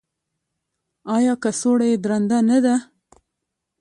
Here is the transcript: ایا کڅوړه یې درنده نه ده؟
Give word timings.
ایا 1.15 1.33
کڅوړه 1.43 1.85
یې 1.91 1.97
درنده 2.03 2.39
نه 2.49 2.57
ده؟ 2.65 2.75